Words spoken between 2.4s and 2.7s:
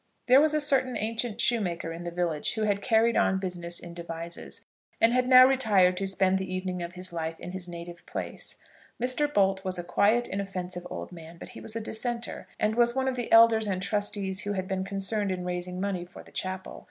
who